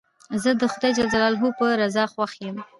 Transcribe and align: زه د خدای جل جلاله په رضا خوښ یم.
زه 0.43 0.49
د 0.61 0.63
خدای 0.73 0.91
جل 0.97 1.07
جلاله 1.13 1.49
په 1.59 1.65
رضا 1.81 2.03
خوښ 2.13 2.31
یم. 2.45 2.57